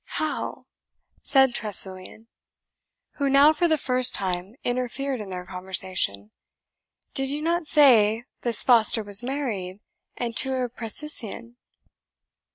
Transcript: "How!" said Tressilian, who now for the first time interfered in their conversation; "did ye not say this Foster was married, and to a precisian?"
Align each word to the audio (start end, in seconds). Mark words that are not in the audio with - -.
"How!" 0.17 0.65
said 1.21 1.53
Tressilian, 1.53 2.25
who 3.17 3.29
now 3.29 3.53
for 3.53 3.67
the 3.67 3.77
first 3.77 4.15
time 4.15 4.55
interfered 4.63 5.21
in 5.21 5.29
their 5.29 5.45
conversation; 5.45 6.31
"did 7.13 7.29
ye 7.29 7.39
not 7.39 7.67
say 7.67 8.23
this 8.41 8.63
Foster 8.63 9.03
was 9.03 9.21
married, 9.21 9.79
and 10.17 10.35
to 10.37 10.55
a 10.55 10.69
precisian?" 10.69 11.57